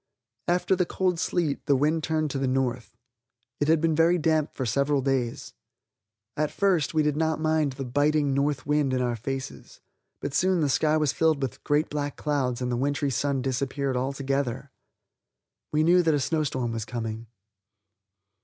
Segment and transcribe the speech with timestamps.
[0.47, 2.97] After the cold sleet, the wind turned to the north.
[3.59, 5.53] It had been very damp for several days.
[6.35, 9.79] At first we did not mind the biting north wind in our faces,
[10.19, 14.71] but soon the sky filled with great black clouds and the wintry sun disappeared altogether.
[15.71, 17.27] We knew that a snowstorm was coming.